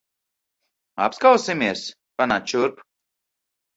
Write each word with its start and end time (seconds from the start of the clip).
Apskausimies. 1.09 1.85
Panāc 2.23 2.51
šurp. 2.55 2.85